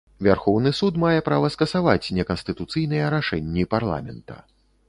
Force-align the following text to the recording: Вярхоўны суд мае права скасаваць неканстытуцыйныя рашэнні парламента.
Вярхоўны 0.27 0.71
суд 0.79 0.97
мае 1.03 1.19
права 1.27 1.51
скасаваць 1.57 2.11
неканстытуцыйныя 2.19 3.13
рашэнні 3.15 3.71
парламента. 3.75 4.35